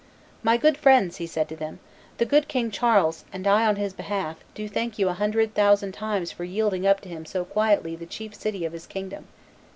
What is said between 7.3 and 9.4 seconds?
quietly the chief city of his kingdom.